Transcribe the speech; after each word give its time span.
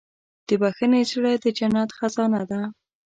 د 0.47 0.49
بښنې 0.61 1.01
زړه 1.11 1.31
د 1.43 1.45
جنت 1.57 1.89
خزانه 1.97 2.41
ده. 2.49 2.61